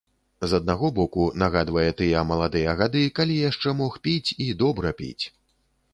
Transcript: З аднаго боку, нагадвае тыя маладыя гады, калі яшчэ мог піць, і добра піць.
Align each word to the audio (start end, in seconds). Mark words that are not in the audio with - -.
З 0.51 0.57
аднаго 0.61 0.87
боку, 0.99 1.25
нагадвае 1.43 1.83
тыя 2.01 2.23
маладыя 2.31 2.75
гады, 2.81 3.03
калі 3.19 3.39
яшчэ 3.49 3.77
мог 3.83 4.03
піць, 4.09 4.29
і 4.47 4.53
добра 4.65 4.99
піць. 5.03 5.25